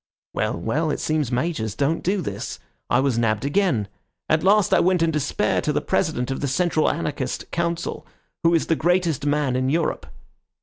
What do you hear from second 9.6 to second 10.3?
Europe."